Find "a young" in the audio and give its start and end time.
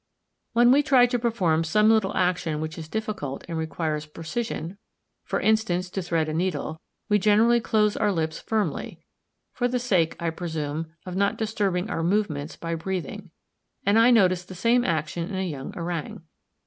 15.35-15.71